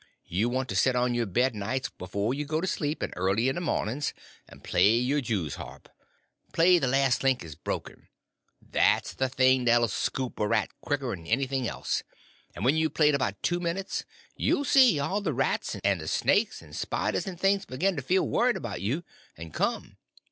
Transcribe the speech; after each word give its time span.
You 0.25 0.49
want 0.49 0.67
to 0.69 0.75
set 0.75 0.95
on 0.95 1.13
your 1.13 1.27
bed 1.27 1.53
nights 1.53 1.87
before 1.89 2.33
you 2.33 2.43
go 2.43 2.59
to 2.59 2.65
sleep, 2.65 3.03
and 3.03 3.13
early 3.15 3.49
in 3.49 3.53
the 3.53 3.61
mornings, 3.61 4.15
and 4.49 4.63
play 4.63 4.95
your 4.95 5.21
jews 5.21 5.57
harp; 5.61 5.89
play 6.53 6.79
'The 6.79 6.87
Last 6.87 7.21
Link 7.23 7.43
is 7.43 7.53
Broken'—that's 7.53 9.13
the 9.13 9.29
thing 9.29 9.65
that 9.65 9.79
'll 9.79 9.87
scoop 9.87 10.39
a 10.39 10.47
rat 10.47 10.71
quicker 10.81 11.13
'n 11.13 11.27
anything 11.27 11.67
else; 11.67 12.01
and 12.55 12.65
when 12.65 12.75
you've 12.75 12.95
played 12.95 13.13
about 13.13 13.43
two 13.43 13.59
minutes 13.59 14.03
you'll 14.35 14.65
see 14.65 14.97
all 14.99 15.21
the 15.21 15.33
rats, 15.35 15.77
and 15.83 16.01
the 16.01 16.07
snakes, 16.07 16.63
and 16.63 16.75
spiders, 16.75 17.27
and 17.27 17.39
things 17.39 17.65
begin 17.67 17.95
to 17.95 18.01
feel 18.01 18.27
worried 18.27 18.57
about 18.57 18.81
you, 18.81 19.03
and 19.37 19.53
come. 19.53 19.97